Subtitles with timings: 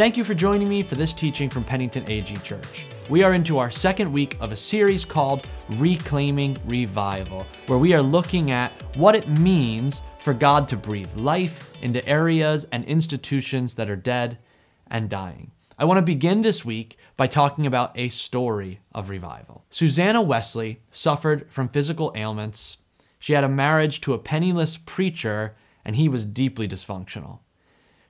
[0.00, 2.86] Thank you for joining me for this teaching from Pennington AG Church.
[3.10, 8.00] We are into our second week of a series called Reclaiming Revival, where we are
[8.00, 13.90] looking at what it means for God to breathe life into areas and institutions that
[13.90, 14.38] are dead
[14.86, 15.50] and dying.
[15.78, 19.66] I want to begin this week by talking about a story of revival.
[19.68, 22.78] Susanna Wesley suffered from physical ailments.
[23.18, 27.40] She had a marriage to a penniless preacher, and he was deeply dysfunctional.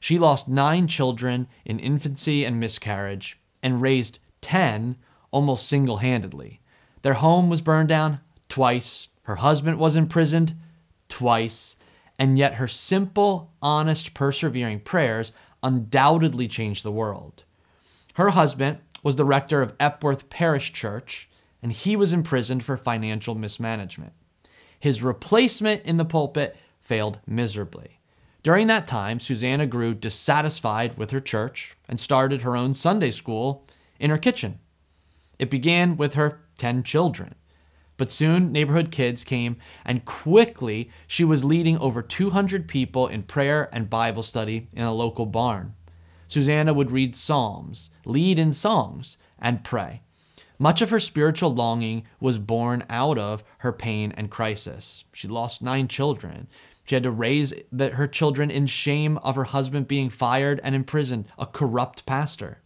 [0.01, 4.97] She lost nine children in infancy and miscarriage and raised 10
[5.31, 6.61] almost single handedly.
[7.03, 9.09] Their home was burned down twice.
[9.23, 10.55] Her husband was imprisoned
[11.09, 11.77] twice.
[12.19, 17.45] And yet her simple, honest, persevering prayers undoubtedly changed the world.
[18.15, 21.29] Her husband was the rector of Epworth Parish Church,
[21.63, 24.13] and he was imprisoned for financial mismanagement.
[24.79, 28.00] His replacement in the pulpit failed miserably.
[28.43, 33.67] During that time, Susanna grew dissatisfied with her church and started her own Sunday school
[33.99, 34.59] in her kitchen.
[35.39, 37.35] It began with her 10 children.
[37.99, 43.69] But soon neighborhood kids came, and quickly she was leading over 200 people in prayer
[43.73, 45.75] and Bible study in a local barn.
[46.27, 50.01] Susanna would read Psalms, lead in songs, and pray.
[50.59, 55.05] Much of her spiritual longing was born out of her pain and crisis.
[55.13, 56.49] She lost nine children.
[56.91, 60.75] She had to raise the, her children in shame of her husband being fired and
[60.75, 62.59] imprisoned, a corrupt pastor.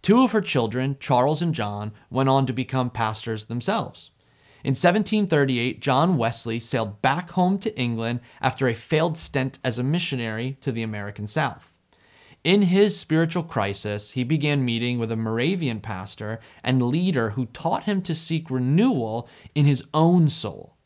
[0.00, 4.12] Two of her children, Charles and John, went on to become pastors themselves.
[4.64, 9.82] In 1738, John Wesley sailed back home to England after a failed stint as a
[9.82, 11.70] missionary to the American South.
[12.42, 17.82] In his spiritual crisis, he began meeting with a Moravian pastor and leader who taught
[17.82, 20.76] him to seek renewal in his own soul.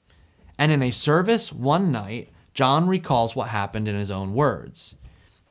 [0.59, 4.95] And in a service one night, John recalls what happened in his own words.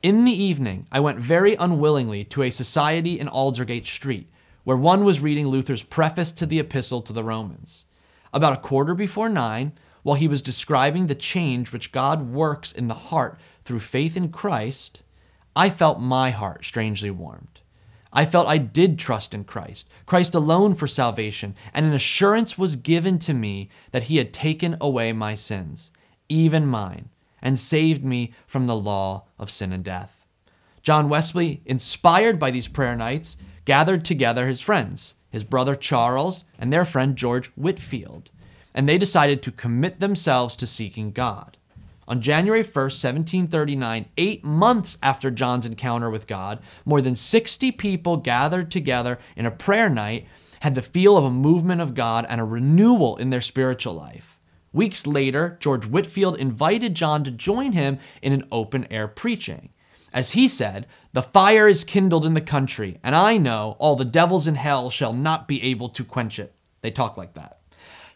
[0.02, 4.30] In the evening, I went very unwillingly to a society in Aldersgate Street,
[4.64, 7.84] where one was reading Luther's preface to the Epistle to the Romans.
[8.31, 12.88] About a quarter before nine, while he was describing the change which God works in
[12.88, 15.03] the heart through faith in Christ,
[15.58, 17.59] I felt my heart strangely warmed.
[18.13, 22.78] I felt I did trust in Christ, Christ alone for salvation, and an assurance was
[22.78, 25.92] given to me that he had taken away my sins
[26.33, 27.09] even mine,
[27.41, 30.25] and saved me from the law of sin and death.
[30.81, 36.73] John Wesley, inspired by these prayer nights, gathered together his friends, his brother Charles, and
[36.73, 38.31] their friend George Whitefield,
[38.73, 41.57] and they decided to commit themselves to seeking God.
[42.07, 48.17] On January 1st, 1739, eight months after John's encounter with God, more than 60 people
[48.17, 50.27] gathered together in a prayer night
[50.61, 54.32] had the feel of a movement of God and a renewal in their spiritual life.
[54.73, 59.69] Weeks later, George Whitefield invited John to join him in an open air preaching.
[60.11, 64.03] As he said, The fire is kindled in the country, and I know all the
[64.03, 66.56] devils in hell shall not be able to quench it.
[66.81, 67.59] They talk like that.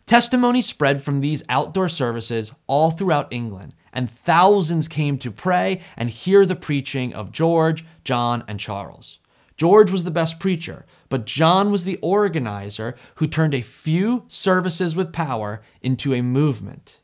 [0.07, 6.09] Testimony spread from these outdoor services all throughout England, and thousands came to pray and
[6.09, 9.19] hear the preaching of George, John, and Charles.
[9.57, 14.95] George was the best preacher, but John was the organizer who turned a few services
[14.95, 17.01] with power into a movement.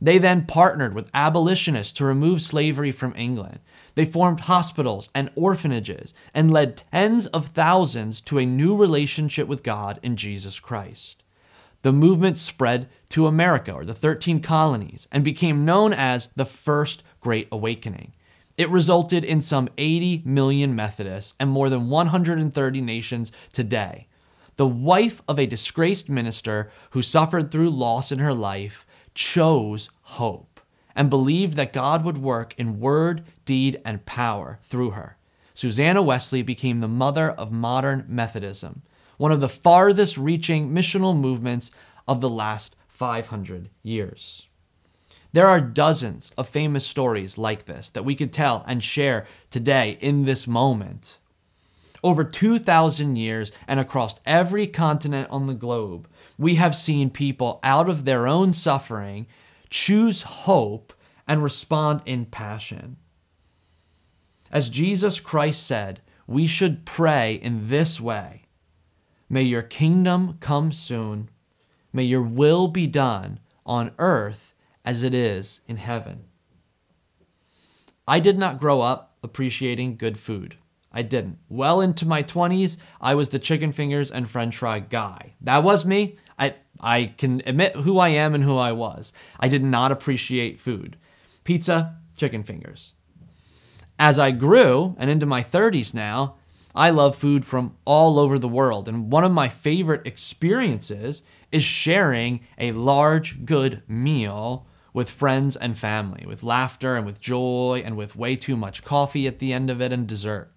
[0.00, 3.60] They then partnered with abolitionists to remove slavery from England.
[3.94, 9.64] They formed hospitals and orphanages and led tens of thousands to a new relationship with
[9.64, 11.24] God in Jesus Christ.
[11.82, 17.02] The movement spread to America, or the 13 colonies, and became known as the First
[17.20, 18.12] Great Awakening.
[18.58, 24.08] It resulted in some 80 million Methodists and more than 130 nations today.
[24.56, 30.60] The wife of a disgraced minister who suffered through loss in her life chose hope
[30.96, 35.16] and believed that God would work in word, deed, and power through her.
[35.54, 38.82] Susanna Wesley became the mother of modern Methodism,
[39.18, 41.70] one of the farthest reaching missional movements
[42.08, 44.48] of the last 500 years.
[45.32, 49.98] There are dozens of famous stories like this that we could tell and share today
[50.00, 51.18] in this moment.
[52.02, 56.08] Over 2,000 years and across every continent on the globe,
[56.38, 59.26] we have seen people out of their own suffering
[59.68, 60.94] choose hope
[61.26, 62.96] and respond in passion.
[64.50, 68.44] As Jesus Christ said, we should pray in this way
[69.30, 71.28] May your kingdom come soon.
[71.92, 74.47] May your will be done on earth
[74.88, 76.24] as it is in heaven.
[78.06, 80.56] I did not grow up appreciating good food.
[80.90, 81.36] I didn't.
[81.50, 85.34] Well into my 20s, I was the chicken fingers and french fry guy.
[85.42, 86.16] That was me.
[86.38, 89.12] I I can admit who I am and who I was.
[89.38, 90.96] I did not appreciate food.
[91.44, 92.94] Pizza, chicken fingers.
[93.98, 96.36] As I grew and into my 30s now,
[96.74, 98.88] I love food from all over the world.
[98.88, 105.76] And one of my favorite experiences is sharing a large, good meal with friends and
[105.76, 109.70] family, with laughter and with joy and with way too much coffee at the end
[109.70, 110.50] of it and dessert.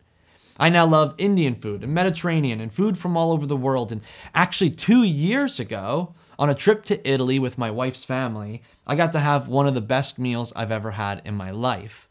[0.57, 3.92] I now love Indian food and Mediterranean and food from all over the world.
[3.92, 4.01] And
[4.36, 9.12] actually, two years ago, on a trip to Italy with my wife's family, I got
[9.13, 12.07] to have one of the best meals I've ever had in my life.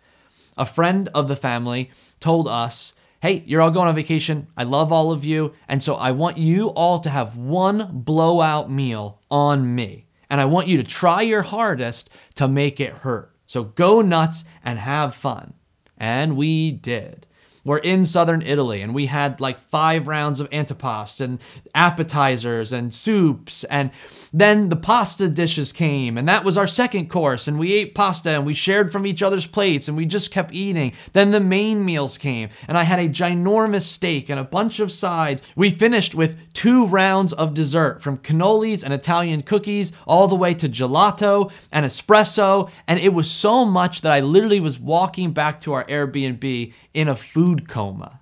[0.56, 4.46] A friend of the family told us, Hey, you're all going on vacation.
[4.56, 5.52] I love all of you.
[5.68, 10.06] And so I want you all to have one blowout meal on me.
[10.30, 13.34] And I want you to try your hardest to make it hurt.
[13.46, 15.52] So go nuts and have fun.
[15.98, 17.26] And we did
[17.64, 21.38] we're in southern Italy and we had like five rounds of antipasto and
[21.74, 23.64] appetizers and soups.
[23.64, 23.90] And
[24.32, 27.48] then the pasta dishes came and that was our second course.
[27.48, 30.54] And we ate pasta and we shared from each other's plates and we just kept
[30.54, 30.92] eating.
[31.12, 34.92] Then the main meals came and I had a ginormous steak and a bunch of
[34.92, 35.42] sides.
[35.56, 40.54] We finished with two rounds of dessert from cannolis and Italian cookies all the way
[40.54, 42.70] to gelato and espresso.
[42.86, 47.08] And it was so much that I literally was walking back to our Airbnb in
[47.08, 48.20] a food coma.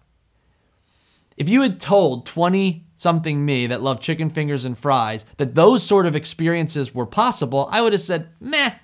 [1.36, 5.82] If you had told 20 something me that loved chicken fingers and fries that those
[5.82, 8.74] sort of experiences were possible, I would have said, meh,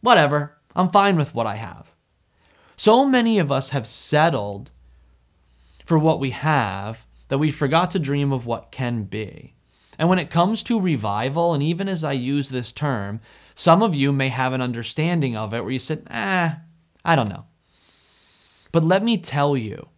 [0.00, 1.90] whatever, I'm fine with what I have.
[2.76, 4.70] So many of us have settled
[5.84, 9.54] for what we have that we forgot to dream of what can be.
[9.98, 13.20] And when it comes to revival, and even as I use this term,
[13.54, 16.58] some of you may have an understanding of it where you said, ah,
[17.04, 17.44] I don't know.
[18.72, 19.88] But let me tell you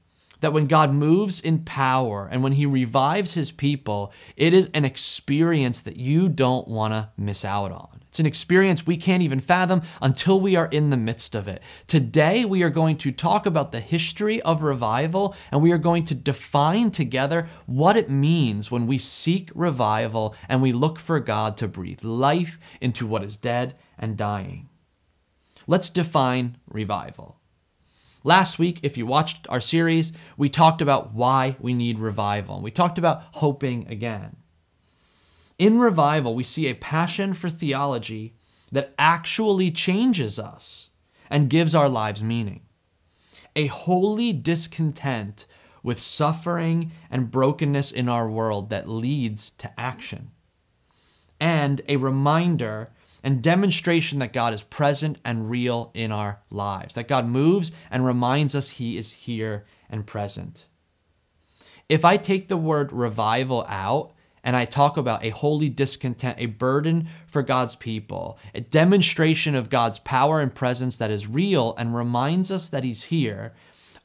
[0.40, 4.84] that when God moves in power and when he revives his people, it is an
[4.84, 7.88] experience that you don't want to miss out on.
[8.08, 11.62] It's an experience we can't even fathom until we are in the midst of it.
[11.86, 16.06] Today, we are going to talk about the history of revival and we are going
[16.06, 21.58] to define together what it means when we seek revival and we look for God
[21.58, 24.68] to breathe life into what is dead and dying.
[25.66, 27.38] Let's define revival.
[28.26, 32.60] Last week, if you watched our series, we talked about why we need revival.
[32.60, 34.34] We talked about hoping again.
[35.60, 38.34] In revival, we see a passion for theology
[38.72, 40.90] that actually changes us
[41.30, 42.62] and gives our lives meaning.
[43.54, 45.46] A holy discontent
[45.84, 50.32] with suffering and brokenness in our world that leads to action.
[51.38, 52.90] And a reminder
[53.26, 58.06] and demonstration that God is present and real in our lives, that God moves and
[58.06, 60.66] reminds us He is here and present.
[61.88, 64.12] If I take the word revival out,
[64.44, 69.70] and I talk about a holy discontent, a burden for God's people, a demonstration of
[69.70, 73.54] God's power and presence that is real and reminds us that He's here,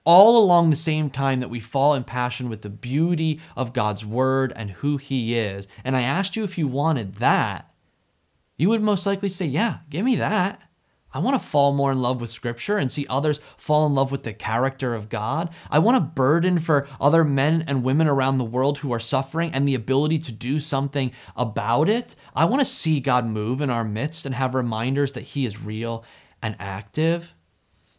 [0.03, 4.03] all along the same time that we fall in passion with the beauty of God's
[4.03, 5.67] word and who He is.
[5.83, 7.70] And I asked you if you wanted that,
[8.61, 10.61] you would most likely say, Yeah, give me that.
[11.11, 14.11] I want to fall more in love with Scripture and see others fall in love
[14.11, 15.49] with the character of God.
[15.71, 19.51] I want a burden for other men and women around the world who are suffering
[19.51, 22.15] and the ability to do something about it.
[22.35, 25.59] I want to see God move in our midst and have reminders that He is
[25.59, 26.05] real
[26.43, 27.33] and active.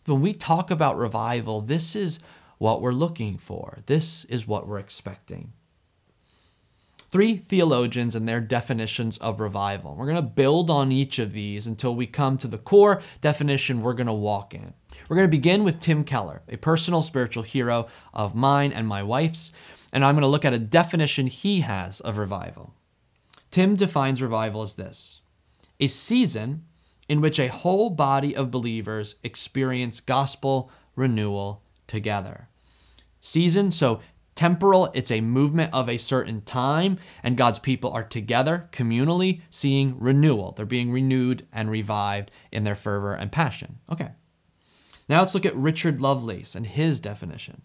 [0.06, 2.20] When we talk about revival, this is
[2.58, 5.54] what we're looking for, this is what we're expecting
[7.12, 9.94] three theologians and their definitions of revival.
[9.94, 13.82] We're going to build on each of these until we come to the core definition
[13.82, 14.72] we're going to walk in.
[15.08, 19.02] We're going to begin with Tim Keller, a personal spiritual hero of mine and my
[19.02, 19.52] wife's,
[19.92, 22.72] and I'm going to look at a definition he has of revival.
[23.50, 25.20] Tim defines revival as this
[25.78, 26.64] a season
[27.08, 32.48] in which a whole body of believers experience gospel renewal together.
[33.20, 34.00] Season, so
[34.34, 39.98] temporal, it's a movement of a certain time, and God's people are together communally seeing
[39.98, 40.52] renewal.
[40.52, 43.78] They're being renewed and revived in their fervor and passion.
[43.90, 44.10] Okay.
[45.08, 47.62] Now let's look at Richard Lovelace and his definition.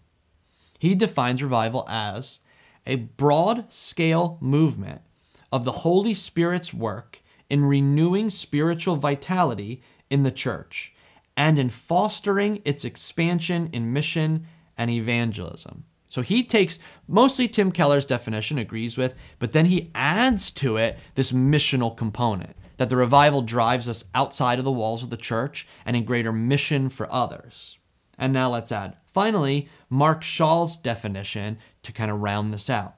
[0.78, 2.40] He defines revival as
[2.86, 5.02] a broad scale movement
[5.50, 10.92] of the Holy Spirit's work in renewing spiritual vitality in the church
[11.36, 14.46] and in fostering its expansion in mission
[14.76, 15.84] and evangelism.
[16.08, 20.98] So he takes mostly Tim Keller's definition, agrees with, but then he adds to it
[21.14, 25.66] this missional component that the revival drives us outside of the walls of the church
[25.84, 27.76] and in greater mission for others.
[28.16, 32.94] And now let's add, finally, Mark Shaw's definition to kind of round this out.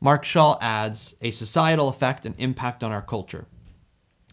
[0.00, 3.46] Mark Shaw adds a societal effect and impact on our culture.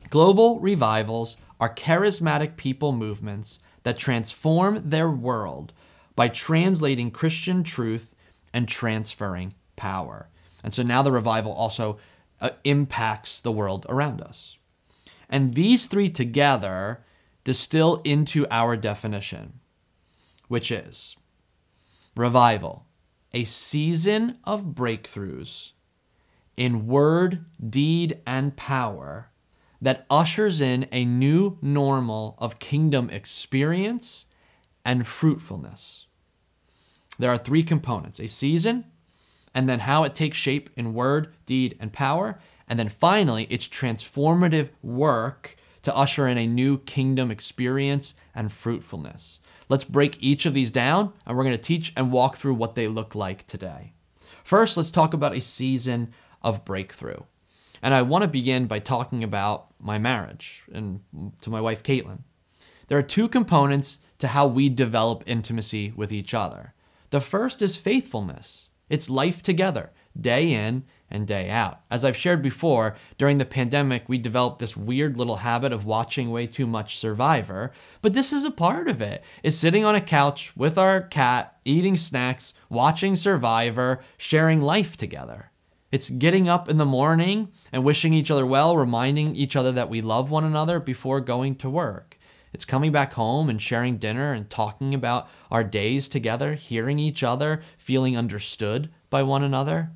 [0.09, 5.73] Global revivals are charismatic people movements that transform their world
[6.15, 8.13] by translating Christian truth
[8.53, 10.29] and transferring power.
[10.63, 11.97] And so now the revival also
[12.39, 14.57] uh, impacts the world around us.
[15.29, 17.03] And these three together
[17.43, 19.59] distill into our definition,
[20.47, 21.15] which is
[22.15, 22.85] revival,
[23.33, 25.71] a season of breakthroughs
[26.55, 29.31] in word, deed, and power
[29.81, 34.27] that ushers in a new normal of kingdom experience
[34.85, 36.07] and fruitfulness.
[37.19, 38.85] There are three components a season,
[39.53, 43.67] and then how it takes shape in word, deed, and power, and then finally its
[43.67, 49.39] transformative work to usher in a new kingdom experience and fruitfulness.
[49.69, 52.75] Let's break each of these down, and we're going to teach and walk through what
[52.75, 53.93] they look like today.
[54.43, 57.21] First, let's talk about a season of breakthrough.
[57.81, 61.01] And I want to begin by talking about my marriage and
[61.41, 62.19] to my wife, Caitlin.
[62.87, 66.73] There are two components to how we develop intimacy with each other.
[67.09, 71.81] The first is faithfulness, it's life together, day in and day out.
[71.91, 76.31] As I've shared before, during the pandemic, we developed this weird little habit of watching
[76.31, 79.25] way too much Survivor, but this is a part of it.
[79.43, 85.51] Is sitting on a couch with our cat, eating snacks, watching Survivor, sharing life together.
[85.91, 89.89] It's getting up in the morning and wishing each other well, reminding each other that
[89.89, 92.17] we love one another before going to work.
[92.53, 97.23] It's coming back home and sharing dinner and talking about our days together, hearing each
[97.23, 99.91] other, feeling understood by one another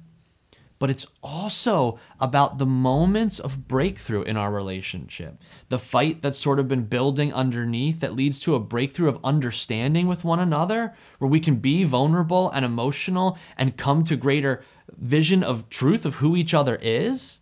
[0.79, 5.41] but it's also about the moments of breakthrough in our relationship.
[5.69, 10.07] The fight that's sort of been building underneath that leads to a breakthrough of understanding
[10.07, 14.63] with one another, where we can be vulnerable and emotional and come to greater
[14.97, 17.39] vision of truth of who each other is.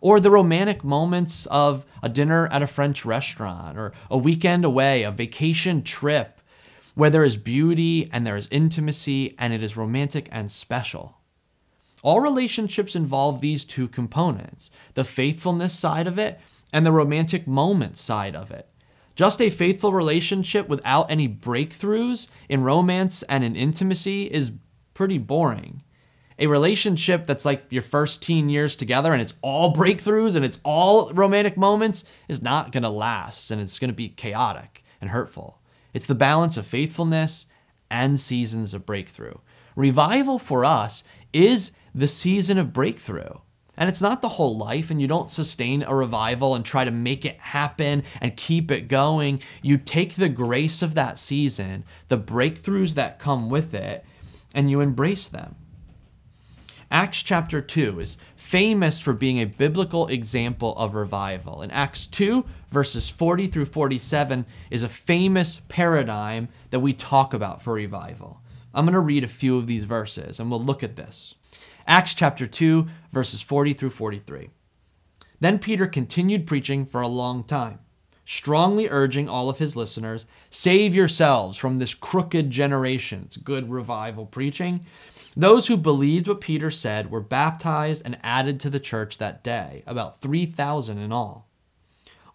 [0.00, 5.02] Or the romantic moments of a dinner at a French restaurant, or a weekend away,
[5.02, 6.40] a vacation trip,
[6.94, 11.16] where there is beauty and there is intimacy and it is romantic and special.
[12.02, 16.40] All relationships involve these two components the faithfulness side of it
[16.72, 18.68] and the romantic moment side of it.
[19.16, 24.52] Just a faithful relationship without any breakthroughs in romance and in intimacy is
[24.94, 25.82] pretty boring.
[26.40, 30.58] A relationship that's like your first teen years together and it's all breakthroughs and it's
[30.64, 35.10] all romantic moments is not going to last and it's going to be chaotic and
[35.10, 35.60] hurtful.
[35.92, 37.46] It's the balance of faithfulness
[37.90, 39.34] and seasons of breakthrough.
[39.76, 43.34] Revival for us is the season of breakthrough.
[43.76, 46.90] And it's not the whole life, and you don't sustain a revival and try to
[46.90, 49.40] make it happen and keep it going.
[49.62, 54.04] You take the grace of that season, the breakthroughs that come with it,
[54.54, 55.56] and you embrace them.
[56.92, 61.62] Acts chapter 2 is famous for being a biblical example of revival.
[61.62, 67.62] In Acts 2, verses 40 through 47, is a famous paradigm that we talk about
[67.62, 68.40] for revival.
[68.74, 71.36] I'm going to read a few of these verses and we'll look at this.
[71.86, 74.50] Acts chapter 2, verses 40 through 43.
[75.38, 77.78] Then Peter continued preaching for a long time,
[78.24, 83.22] strongly urging all of his listeners save yourselves from this crooked generation.
[83.26, 84.84] It's good revival preaching.
[85.36, 89.84] Those who believed what Peter said were baptized and added to the church that day,
[89.86, 91.48] about 3,000 in all.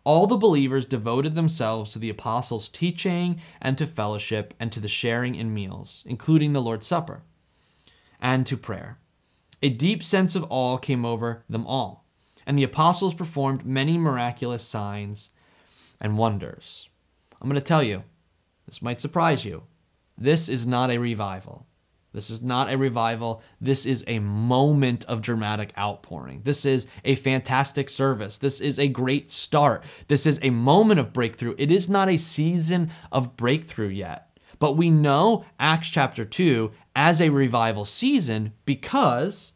[0.06, 4.88] All the believers devoted themselves to the apostles' teaching and to fellowship and to the
[4.88, 7.24] sharing in meals, including the Lord's Supper,
[8.22, 9.00] and to prayer.
[9.62, 12.06] A deep sense of awe came over them all,
[12.46, 15.30] and the apostles performed many miraculous signs
[16.00, 16.88] and wonders.
[17.42, 18.04] I'm going to tell you,
[18.68, 19.64] this might surprise you.
[20.18, 21.66] This is not a revival.
[22.15, 23.43] This is not a revival.
[23.60, 26.41] This is a moment of dramatic outpouring.
[26.45, 28.38] This is a fantastic service.
[28.38, 29.84] This is a great start.
[30.07, 31.55] This is a moment of breakthrough.
[31.57, 34.39] It is not a season of breakthrough yet.
[34.60, 39.51] But we know Acts chapter 2 as a revival season because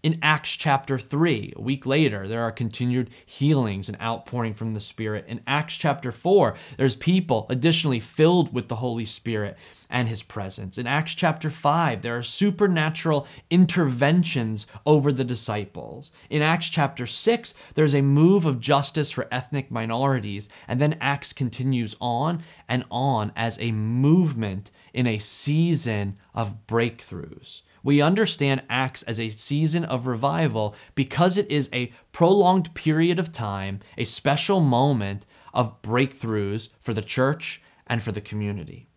[0.00, 4.80] in Acts chapter 3, a week later, there are continued healings and outpouring from the
[4.80, 5.24] Spirit.
[5.26, 9.56] In Acts chapter 4, there's people additionally filled with the Holy Spirit
[9.90, 10.78] and his presence.
[10.78, 16.12] In Acts chapter 5, there are supernatural interventions over the disciples.
[16.30, 20.48] In Acts chapter 6, there's a move of justice for ethnic minorities.
[20.68, 27.62] And then Acts continues on and on as a movement in a season of breakthroughs.
[27.82, 33.32] We understand Acts as a season of revival because it is a prolonged period of
[33.32, 38.88] time, a special moment of breakthroughs for the church and for the community.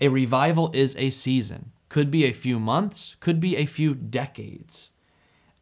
[0.00, 4.90] A revival is a season, could be a few months, could be a few decades.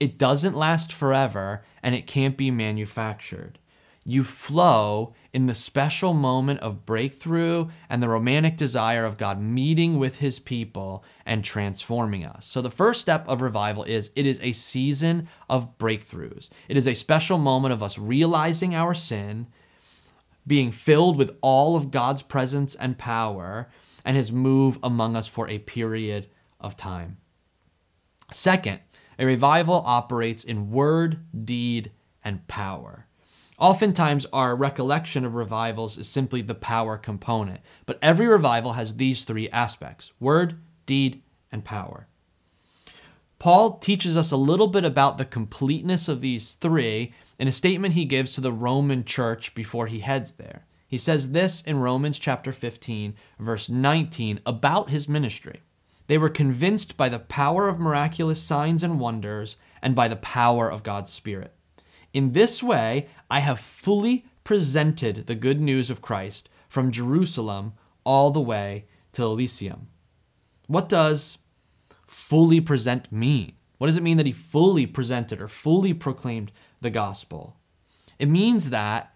[0.01, 3.59] It doesn't last forever and it can't be manufactured.
[4.05, 9.99] You flow in the special moment of breakthrough and the romantic desire of God meeting
[9.99, 12.47] with his people and transforming us.
[12.47, 16.49] So, the first step of revival is it is a season of breakthroughs.
[16.69, 19.47] It is a special moment of us realizing our sin,
[20.47, 23.71] being filled with all of God's presence and power,
[24.05, 26.29] and his move among us for a period
[26.59, 27.19] of time.
[28.33, 28.81] Second,
[29.19, 31.93] a revival operates in word, deed,
[32.25, 33.07] and power.
[33.61, 39.25] Oftentimes, our recollection of revivals is simply the power component, but every revival has these
[39.25, 42.09] three aspects word, deed, and power.
[43.39, 47.93] Paul teaches us a little bit about the completeness of these three in a statement
[47.93, 50.65] he gives to the Roman church before he heads there.
[50.89, 55.61] He says this in Romans chapter 15, verse 19, about his ministry.
[56.07, 60.71] They were convinced by the power of miraculous signs and wonders and by the power
[60.71, 61.55] of God's Spirit.
[62.13, 67.75] In this way, I have fully presented the good news of Christ from Jerusalem
[68.05, 69.89] all the way to Illyricum.
[70.67, 71.39] What does
[72.07, 73.53] fully present mean?
[73.79, 77.57] What does it mean that he fully presented or fully proclaimed the gospel?
[78.19, 79.15] It means that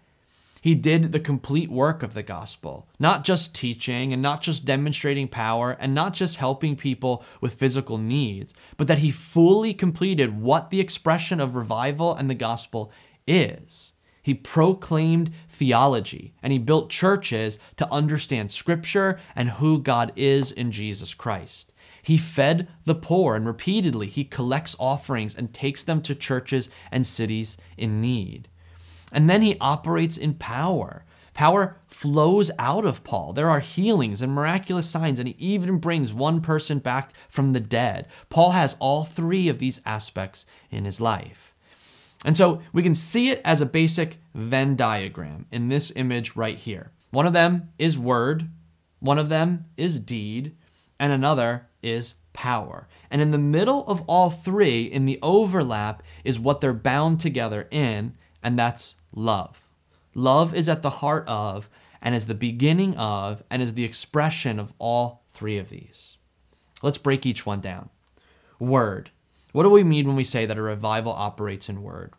[0.65, 5.27] he did the complete work of the gospel, not just teaching and not just demonstrating
[5.27, 10.71] power and not just helping people with physical needs, but that he fully completed what
[10.71, 12.91] the expression of revival and the gospel
[13.27, 13.93] is.
[14.23, 20.71] He proclaimed theology and he built churches to understand scripture and who God is in
[20.71, 21.73] Jesus Christ.
[22.01, 27.05] He fed the poor and repeatedly he collects offerings and takes them to churches and
[27.05, 28.47] cities in need.
[29.15, 31.05] And then he operates in power.
[31.33, 33.33] Power flows out of Paul.
[33.33, 37.59] There are healings and miraculous signs, and he even brings one person back from the
[37.61, 38.07] dead.
[38.29, 41.55] Paul has all three of these aspects in his life.
[42.25, 46.57] And so we can see it as a basic Venn diagram in this image right
[46.57, 46.91] here.
[47.11, 48.49] One of them is word,
[48.99, 50.57] one of them is deed,
[50.99, 52.89] and another is power.
[53.09, 57.67] And in the middle of all three, in the overlap, is what they're bound together
[57.71, 59.63] in, and that's love.
[60.13, 61.69] Love is at the heart of,
[62.01, 66.17] and is the beginning of, and is the expression of all three of these.
[66.83, 67.89] Let's break each one down.
[68.59, 69.09] Word.
[69.53, 72.13] What do we mean when we say that a revival operates in word?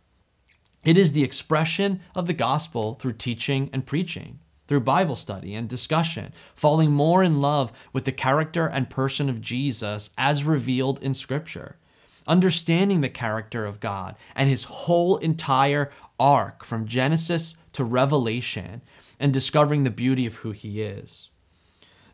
[0.84, 5.68] It is the expression of the gospel through teaching and preaching, through Bible study and
[5.68, 11.14] discussion, falling more in love with the character and person of Jesus as revealed in
[11.14, 11.76] Scripture
[12.26, 18.82] understanding the character of God and his whole entire arc from Genesis to Revelation
[19.18, 21.28] and discovering the beauty of who he is.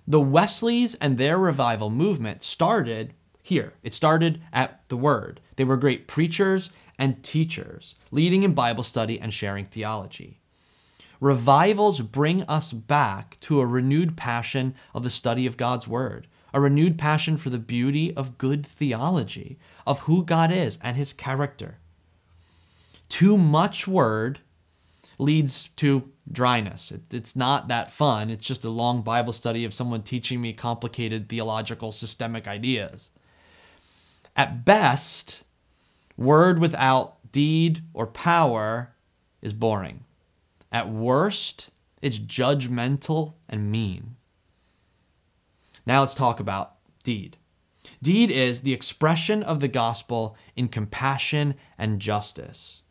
[0.07, 3.75] The Wesleys and their revival movement started here.
[3.83, 5.41] It started at the Word.
[5.57, 10.41] They were great preachers and teachers, leading in Bible study and sharing theology.
[11.21, 16.61] Revivals bring us back to a renewed passion of the study of God's Word, a
[16.61, 21.79] renewed passion for the beauty of good theology, of who God is and his character.
[23.13, 24.41] Too much word
[25.19, 26.91] leads to dryness.
[26.91, 28.31] It, it's not that fun.
[28.31, 33.11] It's just a long Bible study of someone teaching me complicated theological systemic ideas.
[34.35, 35.43] At best,
[36.17, 38.95] word without deed or power
[39.43, 40.05] is boring.
[40.73, 41.69] At worst,
[42.01, 44.17] it's judgmental and mean.
[45.85, 47.37] Now let's talk about deed.
[48.01, 52.82] Deed is the expression of the gospel in compassion and justice.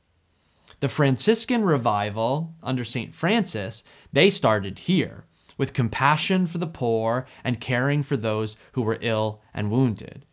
[0.81, 3.13] The Franciscan revival under St.
[3.13, 8.97] Francis, they started here with compassion for the poor and caring for those who were
[8.99, 10.25] ill and wounded.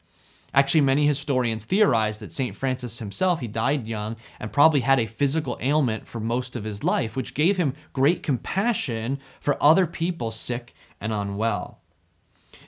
[0.55, 2.57] Actually, many historians theorize that St.
[2.57, 6.83] Francis himself, he died young and probably had a physical ailment for most of his
[6.83, 11.83] life, which gave him great compassion for other people sick and unwell.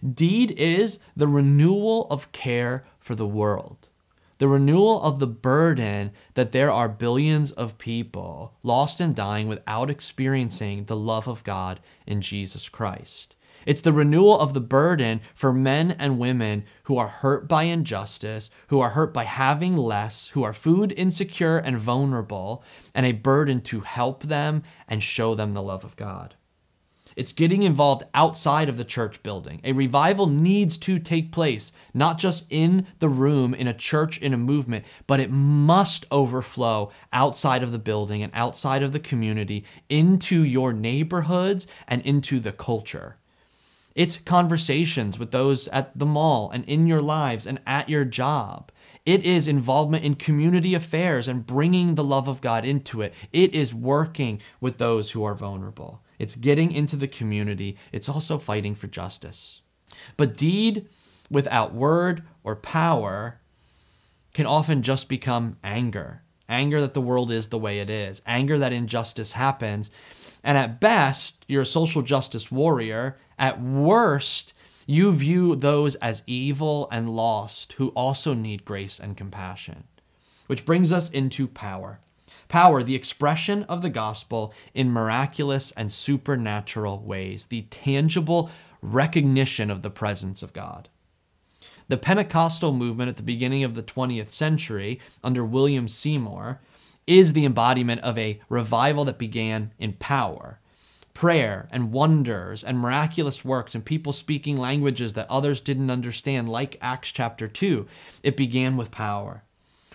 [0.07, 3.89] Deed is the renewal of care for the world,
[4.41, 9.91] the renewal of the burden that there are billions of people lost and dying without
[9.91, 13.37] experiencing the love of God in Jesus Christ.
[13.67, 18.49] It's the renewal of the burden for men and women who are hurt by injustice,
[18.69, 23.61] who are hurt by having less, who are food insecure and vulnerable, and a burden
[23.65, 26.35] to help them and show them the love of God.
[27.21, 29.61] It's getting involved outside of the church building.
[29.63, 34.33] A revival needs to take place, not just in the room, in a church, in
[34.33, 39.67] a movement, but it must overflow outside of the building and outside of the community
[39.91, 43.19] into your neighborhoods and into the culture.
[43.95, 48.73] It's conversations with those at the mall and in your lives and at your job.
[49.05, 53.13] It is involvement in community affairs and bringing the love of God into it.
[53.31, 56.01] It is working with those who are vulnerable.
[56.21, 57.79] It's getting into the community.
[57.93, 59.63] It's also fighting for justice.
[60.19, 60.87] But deed
[61.31, 63.41] without word or power
[64.35, 66.23] can often just become anger.
[66.47, 69.91] Anger that the world is the way it is, anger that injustice happens.
[70.45, 73.17] And at best, you're a social justice warrior.
[73.39, 74.53] At worst,
[74.87, 79.85] you view those as evil and lost who also need grace and compassion.
[80.49, 82.01] Which brings us into power.
[82.51, 88.51] Power, the expression of the gospel in miraculous and supernatural ways, the tangible
[88.83, 90.89] recognition of the presence of God.
[91.87, 96.61] The Pentecostal movement at the beginning of the 20th century, under William Seymour,
[97.07, 100.59] is the embodiment of a revival that began in power.
[101.15, 106.79] Prayer and wonders and miraculous works and people speaking languages that others didn't understand, like
[106.81, 107.87] Acts chapter 2.
[108.25, 109.45] It began with power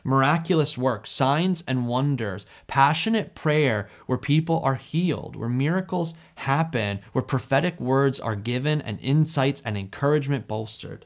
[0.05, 7.23] miraculous works, signs and wonders, passionate prayer where people are healed, where miracles happen, where
[7.23, 11.05] prophetic words are given and insights and encouragement bolstered.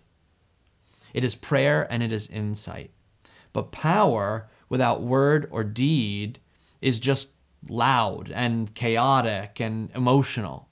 [1.14, 2.92] It is prayer and it is insight.
[3.54, 6.40] But power without word or deed
[6.82, 7.30] is just
[7.68, 10.69] loud and chaotic and emotional.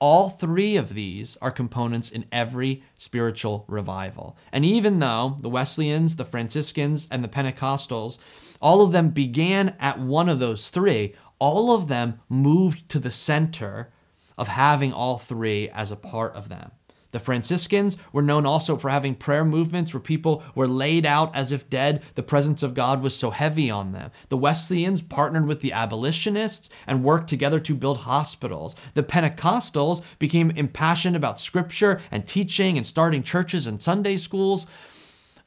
[0.00, 4.36] All three of these are components in every spiritual revival.
[4.52, 8.18] And even though the Wesleyans, the Franciscans, and the Pentecostals,
[8.60, 13.10] all of them began at one of those three, all of them moved to the
[13.10, 13.92] center
[14.36, 16.70] of having all three as a part of them.
[17.10, 21.52] The Franciscans were known also for having prayer movements where people were laid out as
[21.52, 22.02] if dead.
[22.14, 24.10] The presence of God was so heavy on them.
[24.28, 28.76] The Wesleyans partnered with the abolitionists and worked together to build hospitals.
[28.94, 34.66] The Pentecostals became impassioned about scripture and teaching and starting churches and Sunday schools.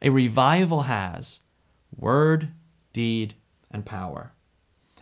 [0.01, 1.41] A revival has
[1.95, 2.51] word,
[2.93, 3.35] deed,
[3.69, 4.33] and power.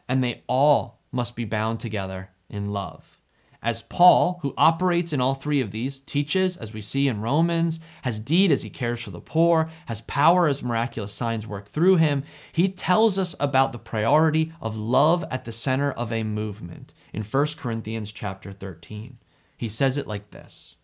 [0.08, 3.19] And they all must be bound together in love.
[3.62, 7.82] As Paul, who operates in all three of these, teaches, as we see in Romans,
[8.04, 11.98] has deed as he cares for the poor, has power as miraculous signs work through
[11.98, 16.94] him, he tells us about the priority of love at the center of a movement
[17.12, 19.18] in 1 Corinthians chapter 13.
[19.58, 20.78] He says it like this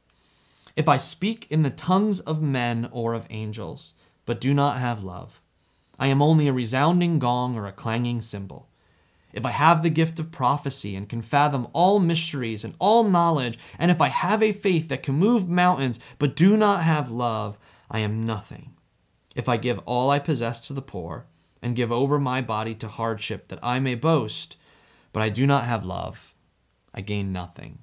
[0.75, 3.93] If I speak in the tongues of men or of angels,
[4.25, 5.41] but do not have love,
[5.97, 8.67] I am only a resounding gong or a clanging cymbal
[9.35, 13.59] if I have the gift of prophecy and can fathom all mysteries and all knowledge,
[13.77, 17.57] and if I have a faith that can move mountains but do not have love,
[17.91, 18.71] I am nothing.
[19.35, 21.25] If I give all I possess to the poor
[21.61, 24.55] and give over my body to hardship that I may boast,
[25.11, 26.33] but I do not have love,
[26.93, 27.79] I gain nothing.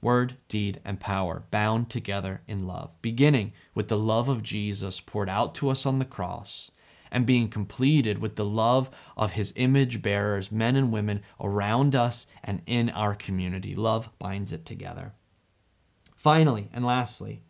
[0.00, 5.28] Word, deed, and power bound together in love, beginning with the love of Jesus poured
[5.28, 6.70] out to us on the cross
[7.10, 12.26] and being completed with the love of his image bearers, men and women around us
[12.44, 13.74] and in our community.
[13.74, 15.12] Love binds it together.
[16.14, 17.42] Finally, and lastly,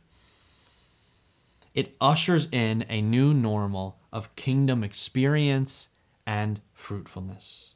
[1.74, 5.88] it ushers in a new normal of kingdom experience
[6.26, 7.74] and fruitfulness.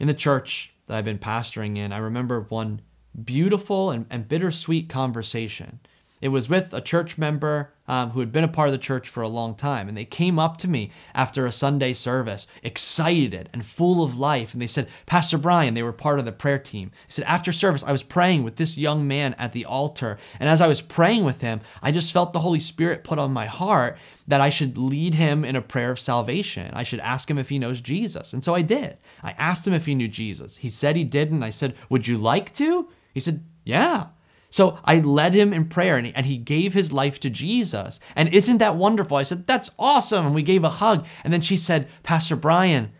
[0.00, 2.80] In the church that I've been pastoring in, I remember one
[3.24, 5.80] beautiful and, and bittersweet conversation
[6.20, 9.08] it was with a church member um, who had been a part of the church
[9.08, 9.88] for a long time.
[9.88, 14.52] And they came up to me after a Sunday service, excited and full of life.
[14.52, 16.90] And they said, Pastor Brian, they were part of the prayer team.
[17.06, 20.18] He said, After service, I was praying with this young man at the altar.
[20.38, 23.32] And as I was praying with him, I just felt the Holy Spirit put on
[23.32, 26.70] my heart that I should lead him in a prayer of salvation.
[26.74, 28.34] I should ask him if he knows Jesus.
[28.34, 28.98] And so I did.
[29.22, 30.56] I asked him if he knew Jesus.
[30.56, 31.42] He said he didn't.
[31.42, 32.88] I said, Would you like to?
[33.14, 34.08] He said, Yeah.
[34.50, 38.00] So I led him in prayer and he, and he gave his life to Jesus.
[38.16, 39.16] And isn't that wonderful?
[39.16, 40.26] I said, That's awesome.
[40.26, 41.06] And we gave a hug.
[41.22, 42.92] And then she said, Pastor Brian,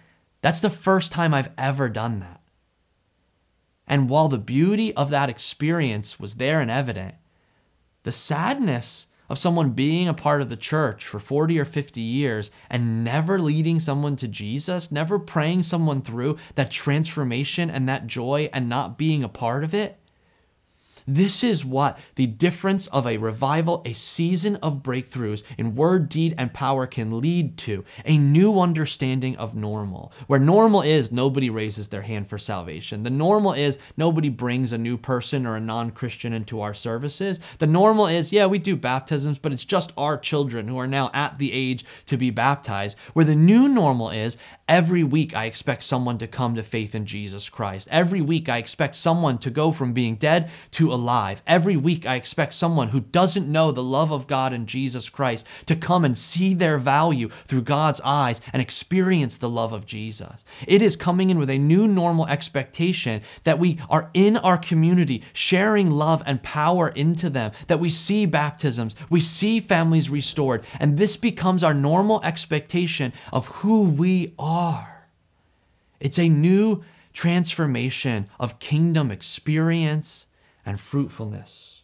[0.42, 2.40] that's the first time I've ever done that.
[3.86, 7.14] And while the beauty of that experience was there and evident,
[8.02, 12.50] the sadness of someone being a part of the church for 40 or 50 years
[12.70, 18.48] and never leading someone to Jesus, never praying someone through that transformation and that joy
[18.52, 19.98] and not being a part of it,
[21.08, 26.34] this is what the difference of a revival, a season of breakthroughs in word, deed,
[26.36, 31.88] and power can lead to a new understanding of normal, where normal is nobody raises
[31.88, 33.02] their hand for salvation.
[33.02, 37.40] The normal is nobody brings a new person or a non Christian into our services.
[37.58, 41.10] The normal is, yeah, we do baptisms, but it's just our children who are now
[41.14, 42.98] at the age to be baptized.
[43.14, 44.36] Where the new normal is,
[44.68, 47.88] Every week, I expect someone to come to faith in Jesus Christ.
[47.90, 51.42] Every week, I expect someone to go from being dead to alive.
[51.46, 55.46] Every week, I expect someone who doesn't know the love of God and Jesus Christ
[55.64, 60.44] to come and see their value through God's eyes and experience the love of Jesus.
[60.66, 65.22] It is coming in with a new normal expectation that we are in our community
[65.32, 70.98] sharing love and power into them, that we see baptisms, we see families restored, and
[70.98, 75.08] this becomes our normal expectation of who we are are.
[76.00, 80.26] It's a new transformation of kingdom experience
[80.66, 81.82] and fruitfulness.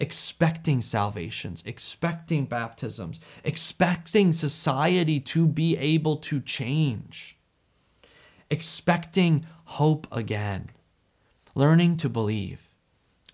[0.00, 7.36] Expecting salvations, expecting baptisms, expecting society to be able to change,
[8.50, 10.70] expecting hope again,
[11.54, 12.61] learning to believe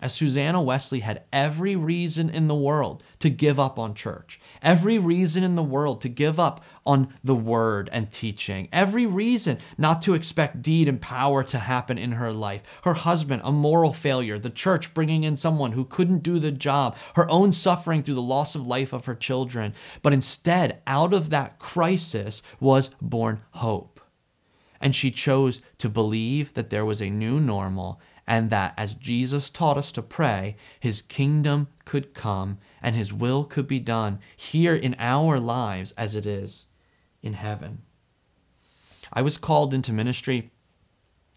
[0.01, 4.97] as Susanna Wesley had every reason in the world to give up on church, every
[4.97, 10.01] reason in the world to give up on the word and teaching, every reason not
[10.01, 12.61] to expect deed and power to happen in her life.
[12.83, 16.95] Her husband, a moral failure, the church bringing in someone who couldn't do the job,
[17.15, 19.73] her own suffering through the loss of life of her children.
[20.01, 23.99] But instead, out of that crisis was born hope.
[24.81, 29.49] And she chose to believe that there was a new normal and that as Jesus
[29.49, 34.75] taught us to pray, his kingdom could come and his will could be done here
[34.75, 36.67] in our lives as it is
[37.23, 37.81] in heaven.
[39.11, 40.51] I was called into ministry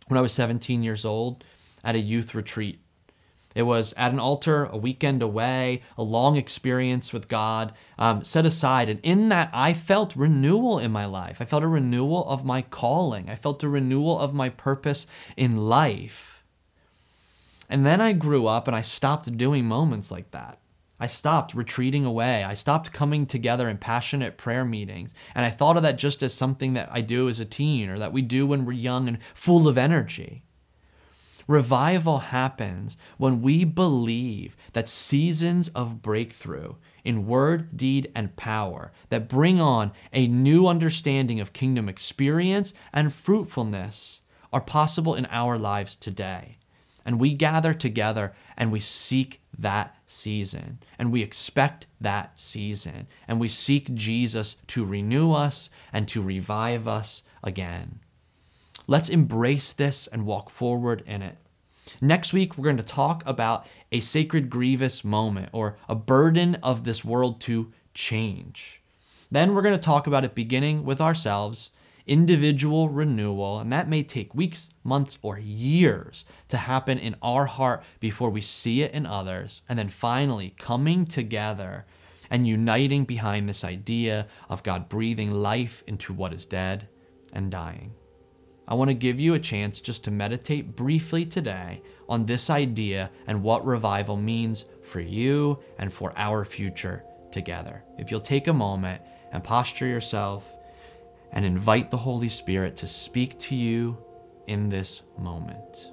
[0.09, 1.45] when I was 17 years old
[1.83, 2.79] at a youth retreat.
[3.55, 8.45] It was at an altar, a weekend away, a long experience with God um, set
[8.45, 8.91] aside.
[8.91, 11.41] And in that, I felt renewal in my life.
[11.41, 13.31] I felt a renewal of my calling.
[13.31, 15.07] I felt a renewal of my purpose
[15.39, 16.42] in life.
[17.73, 20.59] And then I grew up and I stopped doing moments like that.
[21.01, 22.45] I stopped retreating away.
[22.45, 25.15] I stopped coming together in passionate prayer meetings.
[25.35, 27.99] And I thought of that just as something that I do as a teen or
[27.99, 30.45] that we do when we're young and full of energy.
[31.47, 39.31] Revival happens when we believe that seasons of breakthrough in word, deed, and power that
[39.31, 44.21] bring on a new understanding of kingdom experience and fruitfulness
[44.53, 46.59] are possible in our lives today.
[47.05, 50.79] And we gather together and we seek that season.
[50.99, 53.07] And we expect that season.
[53.27, 58.01] And we seek Jesus to renew us and to revive us again.
[58.87, 61.39] Let's embrace this and walk forward in it.
[62.01, 66.85] Next week, we're going to talk about a sacred grievous moment or a burden of
[66.85, 68.81] this world to change.
[69.31, 71.71] Then we're going to talk about it beginning with ourselves
[72.07, 77.83] individual renewal, and that may take weeks, months, or years to happen in our heart
[78.01, 79.63] before we see it in others.
[79.69, 81.87] And then finally, coming together
[82.31, 86.89] and uniting behind this idea of God breathing life into what is dead
[87.33, 87.93] and dying.
[88.67, 93.11] I want to give you a chance just to meditate briefly today on this idea
[93.27, 97.83] and what revival means for you and for our future together.
[97.99, 100.55] If you'll take a moment and posture yourself
[101.33, 103.97] and invite the Holy Spirit to speak to you
[104.47, 105.91] in this moment.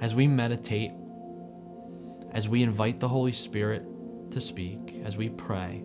[0.00, 0.92] As we meditate,
[2.32, 3.84] as we invite the Holy Spirit
[4.30, 5.82] to speak, as we pray,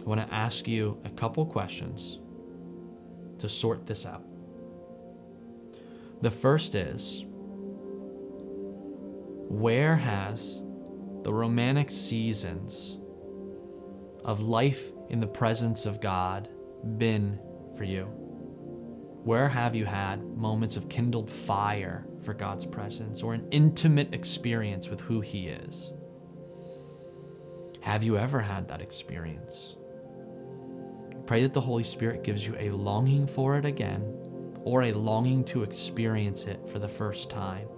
[0.00, 2.20] I want to ask you a couple questions
[3.38, 4.22] to sort this out.
[6.22, 7.24] The first is
[9.48, 10.62] Where has
[11.22, 12.98] the romantic seasons
[14.24, 16.48] of life in the presence of God
[16.98, 17.38] been
[17.76, 18.04] for you?
[19.24, 24.88] Where have you had moments of kindled fire for God's presence or an intimate experience
[24.88, 25.90] with who He is?
[27.80, 29.76] Have you ever had that experience?
[31.26, 34.02] Pray that the Holy Spirit gives you a longing for it again
[34.62, 37.68] or a longing to experience it for the first time.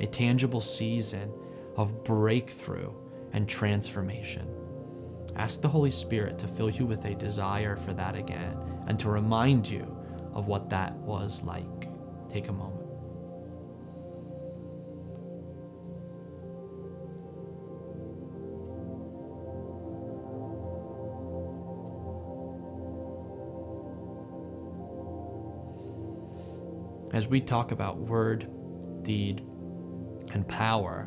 [0.00, 1.32] A tangible season
[1.76, 2.92] of breakthrough
[3.32, 4.48] and transformation.
[5.36, 9.08] Ask the Holy Spirit to fill you with a desire for that again and to
[9.08, 9.96] remind you
[10.34, 11.88] of what that was like.
[12.28, 12.82] Take a moment.
[27.12, 28.48] As we talk about word,
[29.02, 29.40] deed,
[30.32, 31.04] and power,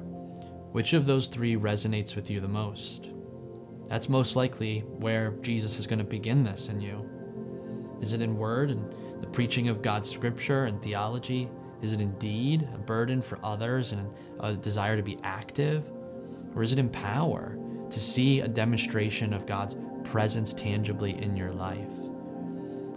[0.72, 3.08] which of those three resonates with you the most?
[3.88, 7.10] That's most likely where Jesus is going to begin this in you.
[8.02, 11.50] Is it in word and the preaching of God's scripture and theology?
[11.82, 15.84] Is it indeed a burden for others and a desire to be active?
[16.56, 17.58] Or is it in power,
[17.89, 21.89] to see a demonstration of God's presence tangibly in your life.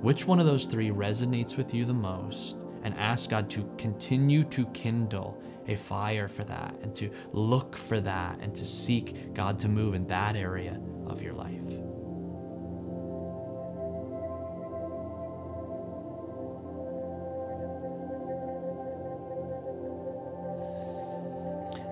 [0.00, 2.56] Which one of those three resonates with you the most?
[2.84, 8.00] And ask God to continue to kindle a fire for that and to look for
[8.00, 11.54] that and to seek God to move in that area of your life.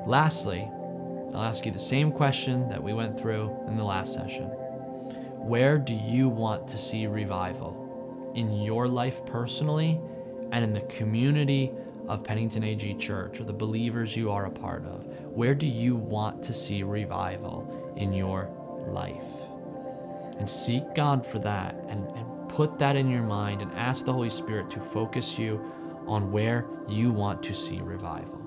[0.06, 0.70] Lastly,
[1.34, 4.44] I'll ask you the same question that we went through in the last session.
[4.44, 8.32] Where do you want to see revival?
[8.36, 10.00] In your life personally
[10.52, 11.72] and in the community
[12.08, 15.06] of Pennington AG Church or the believers you are a part of?
[15.24, 18.50] Where do you want to see revival in your
[18.88, 19.44] life?
[20.38, 24.12] And seek God for that and, and put that in your mind and ask the
[24.12, 25.60] Holy Spirit to focus you
[26.06, 28.45] on where you want to see revival.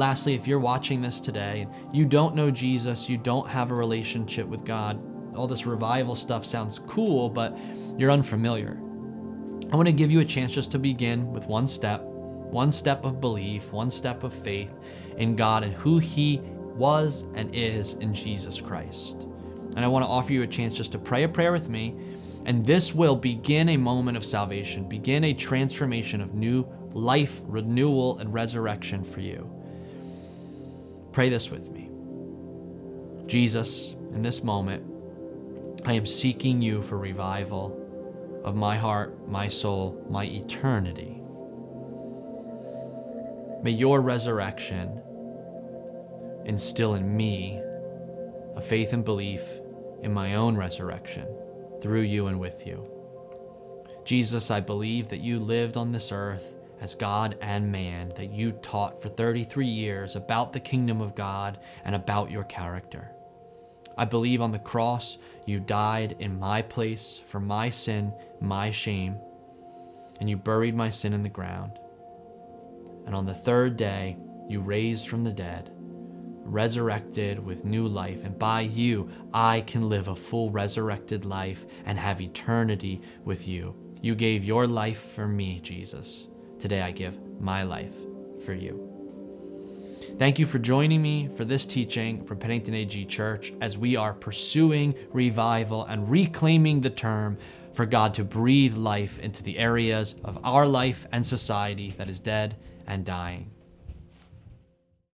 [0.00, 4.46] Lastly, if you're watching this today you don't know Jesus, you don't have a relationship
[4.46, 4.98] with God,
[5.36, 7.54] all this revival stuff sounds cool, but
[7.98, 8.78] you're unfamiliar.
[9.70, 13.04] I want to give you a chance just to begin with one step, one step
[13.04, 14.70] of belief, one step of faith
[15.18, 16.40] in God and who He
[16.76, 19.26] was and is in Jesus Christ.
[19.76, 21.94] And I want to offer you a chance just to pray a prayer with me.
[22.46, 28.16] And this will begin a moment of salvation, begin a transformation of new life, renewal,
[28.16, 29.59] and resurrection for you.
[31.12, 31.90] Pray this with me.
[33.26, 34.84] Jesus, in this moment,
[35.84, 37.76] I am seeking you for revival
[38.44, 41.22] of my heart, my soul, my eternity.
[43.62, 45.00] May your resurrection
[46.44, 47.60] instill in me
[48.56, 49.42] a faith and belief
[50.02, 51.26] in my own resurrection
[51.82, 52.86] through you and with you.
[54.04, 58.52] Jesus, I believe that you lived on this earth as God and man that you
[58.52, 63.12] taught for 33 years about the kingdom of God and about your character.
[63.98, 69.18] I believe on the cross you died in my place for my sin, my shame,
[70.20, 71.78] and you buried my sin in the ground.
[73.04, 74.16] And on the third day
[74.48, 75.70] you raised from the dead,
[76.44, 81.98] resurrected with new life, and by you I can live a full resurrected life and
[81.98, 83.76] have eternity with you.
[84.00, 86.29] You gave your life for me, Jesus.
[86.60, 87.94] Today I give my life
[88.44, 88.86] for you.
[90.18, 94.12] Thank you for joining me for this teaching from Pennington AG Church as we are
[94.12, 97.38] pursuing revival and reclaiming the term
[97.72, 102.20] for God to breathe life into the areas of our life and society that is
[102.20, 103.50] dead and dying.